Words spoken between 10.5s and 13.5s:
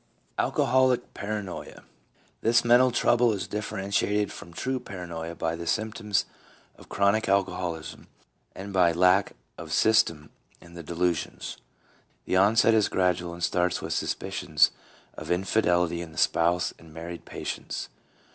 in the delusions. The onset is gradual, and